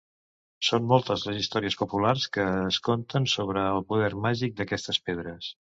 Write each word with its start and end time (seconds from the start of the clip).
Són 0.67 0.87
moltes 0.91 1.25
les 1.27 1.41
històries 1.41 1.77
populars 1.83 2.25
que 2.37 2.47
es 2.71 2.81
conten 2.89 3.31
sobre 3.37 3.69
el 3.77 3.87
poder 3.93 4.11
màgic 4.29 4.59
d'aquestes 4.61 5.03
pedres. 5.11 5.49